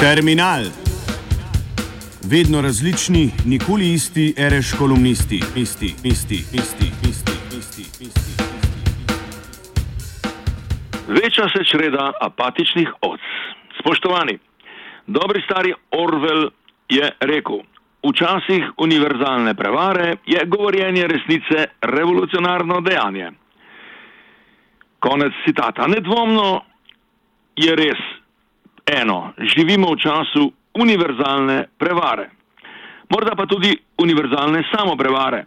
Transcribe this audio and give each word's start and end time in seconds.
Terminal. 0.00 0.62
Vedno 2.30 2.60
različni, 2.62 3.30
nikoli 3.46 3.92
isti, 3.92 4.34
reš 4.38 4.72
kolumnisti, 4.78 5.40
isti, 5.56 5.86
isti, 6.04 6.34
isti, 6.34 6.86
isti, 7.10 7.32
isti, 7.58 7.82
isti. 8.06 8.32
Veča 11.08 11.48
se 11.48 11.64
čreda 11.64 12.12
apatičnih 12.20 12.92
oc. 13.00 13.20
Spoštovani, 13.80 14.38
dobri 15.06 15.42
stari 15.42 15.74
Orwell 15.90 16.50
je 16.88 17.10
rekel: 17.20 17.58
Včasih 18.08 18.64
univerzalne 18.76 19.54
prevare 19.54 20.16
je 20.26 20.44
govorjenje 20.46 21.06
resnice 21.06 21.66
revolucionarno 21.82 22.80
dejanje. 22.80 23.30
Konec 24.98 25.32
citata. 25.46 25.86
Nedvomno 25.86 26.60
je 27.56 27.76
res 27.76 27.98
eno, 28.88 29.32
živimo 29.38 29.92
v 29.92 30.00
času 30.00 30.52
univerzalne 30.74 31.64
prevare. 31.78 32.30
Morda 33.08 33.34
pa 33.36 33.46
tudi 33.46 33.72
univerzalne 33.98 34.62
samoprevare. 34.72 35.44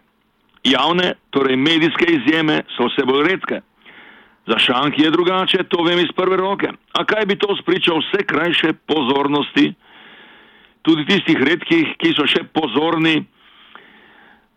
Javne, 0.64 1.14
torej 1.30 1.56
medijske 1.56 2.06
izjeme 2.06 2.62
so 2.76 2.86
vse 2.86 3.06
bolj 3.06 3.28
redke. 3.28 3.60
Za 4.46 4.58
šanki 4.58 5.02
je 5.02 5.10
drugače, 5.10 5.64
to 5.70 5.82
vem 5.82 5.98
iz 5.98 6.10
prve 6.16 6.36
roke. 6.36 6.70
A 6.92 7.04
kaj 7.04 7.26
bi 7.26 7.38
to 7.38 7.56
spričal 7.62 7.98
vse 8.02 8.24
krajše 8.26 8.72
pozornosti, 8.86 9.72
tudi 10.82 11.06
tistih 11.06 11.38
redkih, 11.38 11.94
ki 11.98 12.14
so 12.14 12.26
še 12.26 12.42
pozorni 12.54 13.22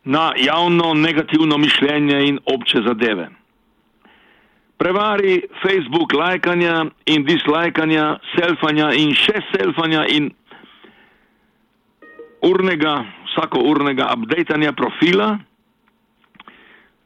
na 0.05 0.31
javno 0.37 0.93
negativno 0.93 1.57
mišljenje 1.57 2.21
in 2.27 2.39
obče 2.45 2.81
zadeve. 2.87 3.29
Prevari 4.77 5.41
Facebook 5.63 6.13
lajkanja 6.13 6.85
in 7.05 7.23
dislajkanja, 7.23 8.19
selfanja 8.35 8.91
in 8.99 9.13
še 9.15 9.39
selfanja 9.53 10.03
in 10.11 10.29
urnega, 12.43 12.95
vsako 13.31 13.63
urnega 13.71 14.09
updatanja 14.13 14.73
profila, 14.75 15.37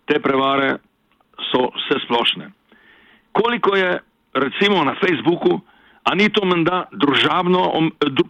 te 0.09 0.17
prevare 0.19 0.79
so 1.51 1.69
vse 1.75 2.01
splošne. 2.05 2.49
Koliko 3.31 3.75
je 3.77 3.99
recimo 4.33 4.83
na 4.83 4.95
Facebooku, 4.99 5.61
a 6.03 6.15
ni 6.15 6.29
to 6.33 6.45
menda 6.45 6.87
družabno, 6.91 7.69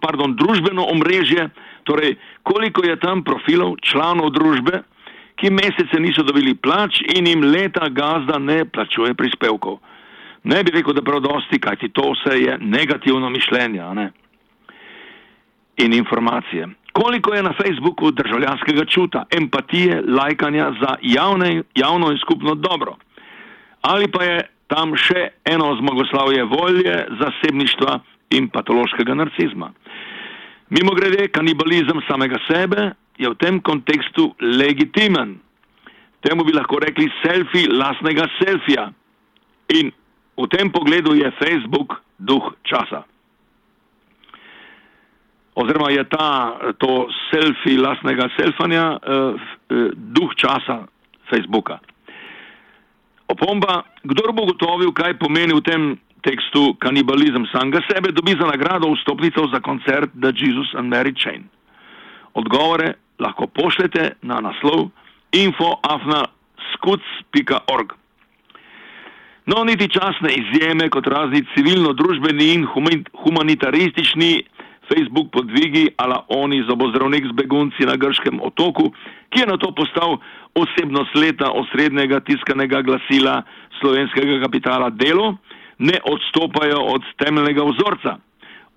pardon, 0.01 0.35
družbeno 0.35 0.83
omrežje, 0.91 1.47
torej 1.87 2.17
koliko 2.43 2.83
je 2.83 2.99
tam 2.99 3.23
profilov 3.23 3.77
članov 3.79 4.33
družbe, 4.35 4.83
ki 5.39 5.49
mesece 5.49 5.99
niso 5.99 6.23
dobili 6.23 6.53
plač 6.55 6.99
in 7.15 7.27
jim 7.27 7.43
leta 7.43 7.87
gazda 7.89 8.39
ne 8.39 8.65
plačuje 8.65 9.13
prispevkov. 9.13 9.79
Ne 10.43 10.63
bi 10.63 10.71
rekel, 10.71 10.93
da 10.93 11.03
prav 11.03 11.21
dosti, 11.23 11.59
kajti 11.59 11.89
to 11.95 12.11
vse 12.11 12.35
je 12.39 12.57
negativno 12.59 13.29
mišljenje 13.29 13.83
ne? 13.95 14.11
in 15.77 15.93
informacije. 15.93 16.67
Koliko 16.93 17.33
je 17.33 17.43
na 17.43 17.53
Facebooku 17.53 18.11
državljanskega 18.11 18.85
čuta, 18.85 19.25
empatije, 19.37 20.01
lajkanja 20.07 20.71
za 20.81 20.95
javne, 21.01 21.61
javno 21.75 22.11
in 22.11 22.17
skupno 22.17 22.55
dobro? 22.55 22.95
Ali 23.81 24.11
pa 24.11 24.23
je 24.23 24.47
tam 24.67 24.95
še 24.95 25.27
eno 25.45 25.75
zmagoslavje 25.75 26.43
volje, 26.43 27.05
zasebništva 27.19 27.99
in 28.29 28.49
patološkega 28.49 29.15
narcizma? 29.15 29.71
Mimo 30.69 30.91
grede, 30.93 31.27
kanibalizem 31.27 32.01
samega 32.07 32.37
sebe 32.47 32.91
je 33.19 33.27
v 33.27 33.35
tem 33.35 33.59
kontekstu 33.59 34.31
legitimen. 34.39 35.37
Temu 36.23 36.43
bi 36.47 36.55
lahko 36.55 36.79
rekli 36.79 37.07
selfie 37.19 37.67
lasnega 37.67 38.27
selfija. 38.39 38.89
In 39.75 39.91
v 40.39 40.47
tem 40.47 40.71
pogledu 40.71 41.15
je 41.19 41.27
Facebook 41.39 41.99
duh 42.17 42.55
časa. 42.63 43.03
Oziroma 45.59 45.91
je 45.91 46.03
ta, 46.07 46.55
to 46.79 47.11
selfie 47.27 47.75
lasnega 47.75 48.31
selfanja 48.39 48.95
uh, 48.95 49.35
uh, 49.35 49.91
duh 49.91 50.31
časa 50.39 50.87
Facebooka. 51.27 51.83
Opomba, 53.29 53.83
kdor 54.07 54.33
bo 54.33 54.47
gotovil, 54.49 54.95
kaj 54.95 55.19
pomeni 55.19 55.53
v 55.53 55.61
tem 55.61 55.81
tekstu 56.25 56.73
kanibalizem 56.81 57.45
samega 57.51 57.83
sebe, 57.85 58.11
dobi 58.15 58.33
za 58.39 58.47
nagrado 58.47 58.89
vstopnico 58.95 59.47
za 59.53 59.59
koncert 59.59 60.09
The 60.15 60.31
Jesus 60.33 60.73
and 60.73 60.89
Mary 60.89 61.13
Chain. 61.13 61.45
Odgovore 62.39 62.93
lahko 63.19 63.47
pošljete 63.47 64.11
na 64.21 64.39
naslov 64.39 64.89
infoafna.skuc.org. 65.31 67.93
No, 69.49 69.63
niti 69.63 69.89
časne 69.89 70.29
izjeme 70.35 70.89
kot 70.93 71.07
razni 71.07 71.41
civilno-družbeni 71.55 72.53
in 72.53 72.67
humanitaristični 73.23 74.43
Facebook 74.89 75.31
podvigi, 75.31 75.89
ala 75.97 76.25
oni 76.29 76.63
zobozdravnik 76.69 77.29
z 77.29 77.33
begunci 77.37 77.85
na 77.85 77.95
grškem 77.95 78.41
otoku, 78.41 78.89
ki 79.29 79.41
je 79.41 79.49
na 79.49 79.57
to 79.57 79.71
postal 79.71 80.17
osebnost 80.57 81.15
leta 81.15 81.51
osrednjega 81.51 82.19
tiskanega 82.19 82.81
glasila 82.81 83.41
slovenskega 83.79 84.41
kapitala 84.45 84.89
Delo, 84.89 85.37
ne 85.77 85.97
odstopajo 86.03 86.79
od 86.93 87.05
temeljnega 87.17 87.63
vzorca. 87.63 88.17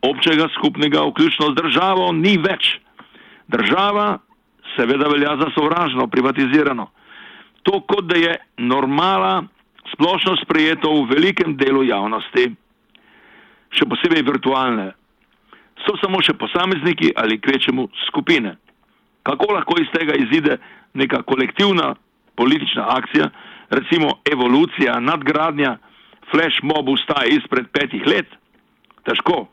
Občega 0.02 0.48
skupnega, 0.58 1.04
vključno 1.08 1.52
z 1.52 1.58
državo, 1.62 2.12
ni 2.12 2.36
več. 2.38 2.78
Država 3.52 4.18
seveda 4.76 5.08
velja 5.08 5.36
za 5.36 5.50
sovražno, 5.54 6.06
privatizirano. 6.06 6.90
To 7.62 7.80
kot 7.80 8.04
da 8.04 8.16
je 8.16 8.36
normala 8.56 9.44
splošno 9.94 10.36
sprejeto 10.44 10.92
v 10.92 11.08
velikem 11.14 11.56
delu 11.56 11.84
javnosti, 11.84 12.48
še 13.72 13.88
posebej 13.88 14.24
virtualne. 14.26 14.92
So 15.84 15.96
samo 16.00 16.22
še 16.22 16.34
posamezniki 16.38 17.12
ali 17.16 17.40
kvečemu 17.40 17.88
skupine. 18.08 18.56
Kako 19.22 19.54
lahko 19.54 19.78
iz 19.80 19.90
tega 19.94 20.16
izide 20.18 20.58
neka 20.94 21.22
kolektivna 21.22 21.94
politična 22.36 22.86
akcija, 22.96 23.30
recimo 23.70 24.18
evolucija, 24.32 24.98
nadgradnja, 25.00 25.76
flash 26.30 26.62
mob 26.62 26.88
ustaja 26.88 27.28
izpred 27.30 27.68
petih 27.72 28.06
let? 28.06 28.28
Težko 29.06 29.46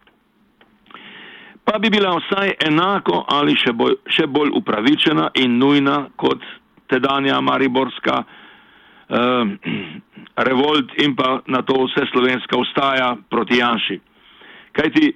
pa 1.70 1.80
bi 1.80 1.90
bila 1.90 2.16
vsaj 2.18 2.54
enako 2.66 3.26
ali 3.30 3.54
še 3.56 3.74
bolj, 3.78 4.00
še 4.10 4.26
bolj 4.28 4.50
upravičena 4.58 5.30
in 5.38 5.60
nujna 5.62 6.08
kot 6.18 6.42
tedanja 6.90 7.38
Mariborska 7.46 8.24
eh, 8.24 9.44
revolt 10.50 10.96
in 11.04 11.14
pa 11.16 11.40
na 11.46 11.62
to 11.62 11.84
vse 11.86 12.08
slovenska 12.12 12.58
ustaja 12.58 13.14
proti 13.30 13.60
Janši. 13.62 14.00
Kajti 14.74 15.12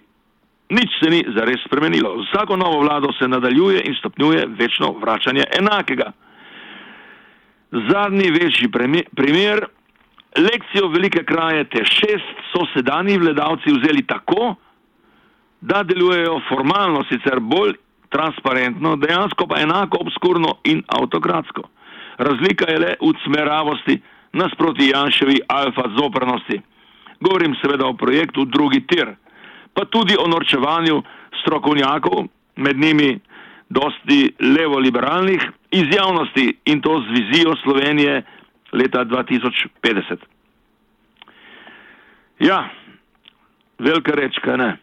nič 0.77 0.97
se 1.01 1.09
ni 1.09 1.21
zares 1.35 1.65
spremenilo. 1.65 2.15
Vsako 2.21 2.57
novo 2.57 2.83
vlado 2.85 3.09
se 3.17 3.27
nadaljuje 3.27 3.81
in 3.87 3.95
stopnjuje 3.97 4.45
večno 4.59 4.93
vračanje 5.01 5.43
enakega. 5.59 6.11
Zadnji 7.89 8.29
večji 8.31 8.69
primer, 9.17 9.65
lekcijo 10.37 10.87
velike 10.93 11.23
kraje 11.25 11.63
te 11.63 11.81
šest 11.85 12.45
so 12.51 12.61
sedajni 12.75 13.17
vladavci 13.17 13.73
vzeli 13.73 14.05
tako, 14.05 14.55
da 15.63 15.83
delujejo 15.83 16.41
formalno 16.49 17.03
sicer 17.09 17.39
bolj 17.39 17.73
transparentno, 18.09 18.95
dejansko 18.95 19.47
pa 19.47 19.61
enako 19.61 19.97
obskurno 20.01 20.57
in 20.63 20.83
avtokratsko. 20.87 21.63
Razlika 22.17 22.71
je 22.71 22.79
le 22.79 22.91
v 23.01 23.13
smeravosti 23.23 24.01
nasproti 24.33 24.91
Janševi 24.93 25.39
alfa 25.47 25.87
zoprnosti. 25.97 26.61
Govorim 27.19 27.55
seveda 27.61 27.87
o 27.87 27.93
projektu 27.93 28.45
drugi 28.45 28.83
tir, 28.87 29.15
pa 29.73 29.85
tudi 29.85 30.15
o 30.19 30.27
norčevanju 30.27 31.01
strokovnjakov, 31.41 32.27
med 32.55 32.77
njimi 32.77 33.19
dosti 33.69 34.35
levo-liberalnih, 34.39 35.41
iz 35.71 35.95
javnosti 35.95 36.57
in 36.65 36.81
to 36.81 36.99
z 36.99 37.09
vizijo 37.09 37.55
Slovenije 37.63 38.21
leta 38.73 39.05
2050. 39.05 40.17
Ja, 42.39 42.69
velika 43.79 44.11
reč, 44.11 44.37
kaj 44.43 44.57
ne. 44.57 44.82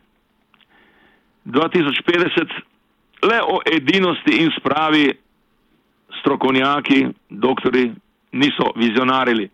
2050 1.45 2.49
le 3.23 3.41
o 3.43 3.61
edinosti 3.67 4.43
in 4.43 4.51
spravi 4.59 5.13
strokovnjaki, 6.21 7.07
doktori 7.29 7.93
niso 8.33 8.73
vizionarili. 8.77 9.49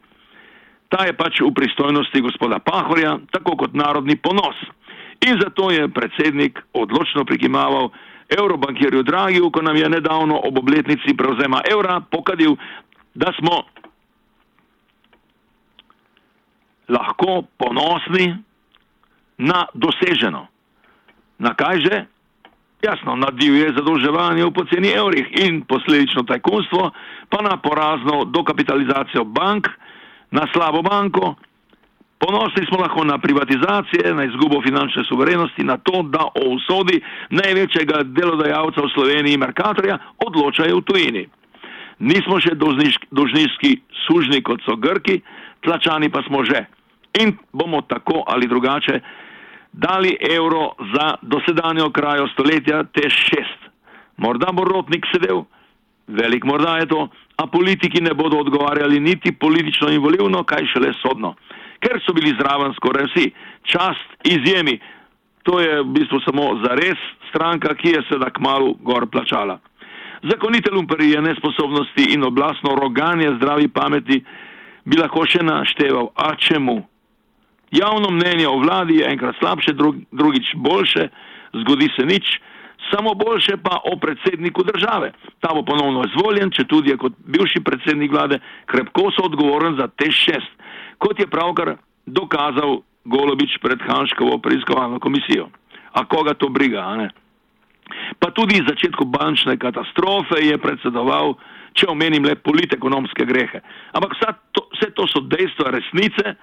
Ta 0.89 1.05
je 1.05 1.17
pač 1.17 1.41
v 1.41 1.51
pristojnosti 1.55 2.21
gospoda 2.21 2.59
Pahorja, 2.59 3.19
tako 3.33 3.57
kot 3.57 3.75
narodni 3.75 4.17
ponos. 4.17 4.57
In 5.27 5.41
zato 5.41 5.71
je 5.71 5.89
predsednik 5.89 6.61
odločno 6.73 7.25
prikimaval 7.25 7.91
Eurobankirju 8.39 9.03
Dragiju, 9.03 9.51
ko 9.51 9.63
nam 9.63 9.77
je 9.77 9.89
nedavno 9.89 10.41
ob 10.45 10.59
obletnici 10.59 11.17
prevzema 11.17 11.63
evra 11.71 12.01
pokadil, 12.11 12.57
da 13.15 13.33
smo 13.39 13.63
lahko 16.89 17.43
ponosni 17.59 18.37
na 19.39 19.67
doseženo. 19.75 20.47
Na 21.39 21.55
kaj 21.55 21.81
že? 21.81 21.97
Jasno, 22.85 23.17
na 23.17 23.33
divje 23.33 23.73
zadolževanje 23.73 24.45
v 24.45 24.53
poceni 24.53 24.93
evrih 24.93 25.27
in 25.43 25.65
posledično 25.65 26.23
tajkunstvo, 26.29 26.91
pa 27.33 27.43
na 27.43 27.57
porazno 27.57 28.25
dokapitalizacijo 28.29 29.25
bank, 29.25 29.69
na 30.31 30.45
slabo 30.53 30.83
banko, 30.83 31.35
Ponosni 32.19 32.67
smo 32.67 32.79
lahko 32.79 33.05
na 33.05 33.19
privatizacije, 33.19 34.15
na 34.15 34.25
izgubo 34.25 34.63
finančne 34.63 35.05
suverenosti, 35.05 35.65
na 35.65 35.77
to, 35.77 36.03
da 36.03 36.25
o 36.25 36.49
usodi 36.57 37.01
največjega 37.31 38.03
delodajalca 38.03 38.81
v 38.81 38.93
Sloveniji, 38.95 39.37
Merkatorja, 39.37 39.99
odločajo 40.27 40.79
v 40.81 40.85
tujini. 40.89 41.25
Nismo 41.99 42.41
še 42.41 42.55
dolžniški 42.57 43.73
sužni, 44.07 44.41
kot 44.43 44.65
so 44.65 44.77
Grki, 44.81 45.21
tlačani 45.65 46.09
pa 46.09 46.25
smo 46.25 46.45
že. 46.45 46.65
In 47.21 47.37
bomo 47.53 47.83
tako 47.85 48.25
ali 48.27 48.49
drugače 48.49 49.01
dali 49.77 50.17
evro 50.25 50.73
za 50.95 51.15
dosedanjo 51.23 51.91
krajo 51.93 52.27
stoletja 52.33 52.83
te 52.97 53.11
šest. 53.11 53.61
Morda 54.17 54.49
bo 54.53 54.65
rotnik 54.65 55.05
sedel, 55.13 55.45
velik 56.09 56.45
morda 56.45 56.79
je 56.81 56.89
to, 56.89 57.09
a 57.37 57.47
politiki 57.47 58.01
ne 58.01 58.15
bodo 58.15 58.41
odgovarjali 58.41 59.01
niti 59.01 59.33
politično 59.33 59.93
in 59.93 60.01
volivno, 60.01 60.45
kaj 60.45 60.67
šele 60.73 60.93
sodno 61.03 61.35
ker 61.87 62.01
so 62.05 62.15
bili 62.17 62.35
zraven 62.41 62.75
skoraj 62.77 63.07
vsi. 63.11 63.31
Čast 63.71 64.09
izjemi, 64.25 64.79
to 65.43 65.61
je 65.61 65.83
v 65.83 65.89
bistvu 65.95 66.21
samo 66.25 66.49
za 66.65 66.75
res 66.79 67.01
stranka, 67.31 67.75
ki 67.75 67.97
je 67.97 68.03
sedaj 68.11 68.35
kmalo 68.39 68.75
gor 68.83 69.07
plačala. 69.11 69.59
Zakonite 70.27 70.73
lumperije, 70.73 71.21
nesposobnosti 71.23 72.09
in 72.15 72.25
oblastno 72.25 72.75
roganje 72.75 73.35
zdravi 73.37 73.69
pameti 73.69 74.23
bi 74.85 74.99
lahko 74.99 75.27
še 75.27 75.45
našteval, 75.45 76.11
a 76.17 76.35
čemu? 76.35 76.81
Javno 77.71 78.11
mnenje 78.11 78.49
o 78.49 78.59
vladi 78.59 79.01
je 79.01 79.09
enkrat 79.11 79.37
slabše, 79.39 79.73
drugič 80.13 80.55
boljše, 80.55 81.09
zgodi 81.63 81.89
se 81.97 82.07
nič, 82.07 82.39
samo 82.91 83.15
boljše 83.15 83.57
pa 83.63 83.81
o 83.93 83.97
predsedniku 83.99 84.63
države. 84.63 85.13
Ta 85.41 85.55
bo 85.55 85.65
ponovno 85.65 86.05
izvoljen, 86.07 86.51
če 86.51 86.65
tudi 86.65 86.91
je 86.91 86.97
kot 86.97 87.13
bivši 87.27 87.61
predsednik 87.65 88.13
vlade 88.13 88.39
krepko 88.67 89.11
so 89.11 89.27
odgovoren 89.27 89.75
za 89.81 89.89
te 89.89 90.11
šest 90.11 90.57
kot 90.99 91.21
je 91.21 91.27
pravkar 91.27 91.77
dokazal 92.07 92.83
Golobič 93.07 93.59
pred 93.63 93.79
Hanškovo 93.87 94.39
preiskovalno 94.43 94.99
komisijo. 94.99 95.49
A 95.93 96.05
koga 96.05 96.35
to 96.35 96.49
briga, 96.49 96.83
a 96.83 96.97
ne? 96.97 97.09
Pa 98.19 98.35
tudi 98.35 98.59
v 98.59 98.67
začetku 98.67 99.07
bančne 99.07 99.55
katastrofe 99.57 100.43
je 100.43 100.59
predsedoval, 100.59 101.37
če 101.79 101.87
omenim 101.93 102.27
le 102.27 102.35
politekonomske 102.35 103.23
grehe. 103.29 103.63
Ampak 103.95 104.19
to, 104.51 104.67
vse 104.75 104.91
to 104.97 105.07
so 105.07 105.23
dejstva 105.23 105.71
resnice, 105.71 106.35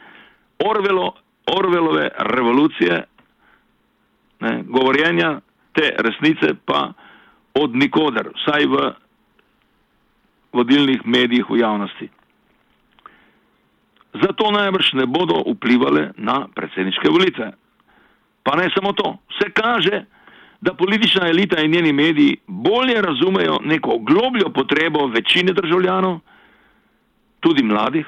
Orvelo, 0.60 1.14
Orvelove 1.46 2.10
revolucije, 2.18 3.04
ne, 4.40 4.64
govorjenja 4.68 5.40
te 5.74 5.96
resnice 5.98 6.54
pa 6.66 6.94
od 7.54 7.76
nikoder, 7.76 8.30
vsaj 8.36 8.66
v 8.66 8.92
vodilnih 10.54 11.02
medijih 11.06 11.50
v 11.50 11.60
javnosti 11.60 12.10
zato 14.14 14.52
najbrž 14.52 14.94
ne 14.94 15.06
bodo 15.06 15.42
vplivali 15.42 16.10
na 16.18 16.48
predsedniške 16.56 17.10
volitve. 17.10 17.52
Pa 18.44 18.56
ne 18.56 18.70
samo 18.76 18.94
to, 18.94 19.18
vse 19.30 19.50
kaže, 19.54 20.06
da 20.62 20.74
politična 20.74 21.28
elita 21.28 21.62
in 21.62 21.72
njeni 21.72 21.94
mediji 21.94 22.38
bolje 22.48 23.02
razumejo 23.02 23.60
neko 23.64 23.98
globljo 23.98 24.50
potrebo 24.50 25.08
večine 25.08 25.54
državljanov, 25.54 26.20
tudi 27.40 27.64
mladih, 27.64 28.08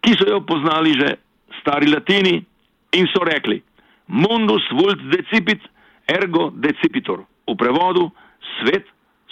ki 0.00 0.14
so 0.14 0.28
jo 0.28 0.40
poznali 0.40 0.92
že 0.92 1.14
stari 1.60 1.86
latini 1.86 2.44
in 2.92 3.06
so 3.12 3.24
rekli: 3.24 3.62
Mundus 4.06 4.62
vult 4.70 5.00
decipit, 5.12 5.60
ergo 6.06 6.50
decipitor. 6.50 7.24
V 7.46 7.56
prevodu: 7.56 8.10
svet, 8.60 8.86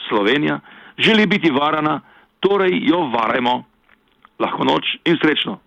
Slovenija, 0.09 0.61
želi 0.99 1.27
biti 1.27 1.51
varana, 1.51 2.01
torej 2.41 2.81
jo 2.89 3.07
varajmo. 3.15 3.65
Lahko 4.39 4.65
noč 4.65 4.85
in 5.05 5.19
srečno. 5.19 5.59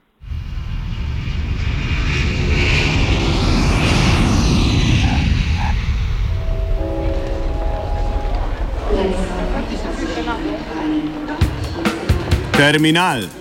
Terminal. 12.58 13.41